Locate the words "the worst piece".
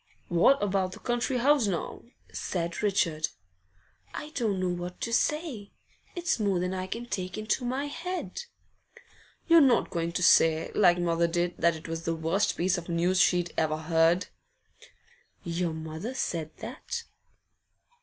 12.01-12.79